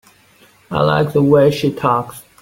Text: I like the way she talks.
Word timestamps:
I 0.71 0.81
like 0.81 1.13
the 1.13 1.21
way 1.21 1.51
she 1.51 1.71
talks. 1.71 2.23